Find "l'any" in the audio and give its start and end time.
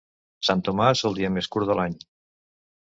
1.81-1.99